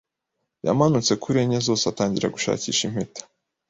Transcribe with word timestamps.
Yamanutse 0.65 1.13
kuri 1.21 1.37
enye 1.43 1.59
zose 1.67 1.83
atangira 1.91 2.33
gushakisha 2.35 2.81
impeta. 2.89 3.21